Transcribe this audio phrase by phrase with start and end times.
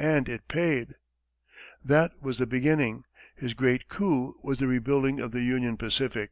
[0.00, 0.96] And it paid.
[1.84, 3.04] That was the beginning.
[3.36, 6.30] His great coup was the rebuilding of the Union Pacific.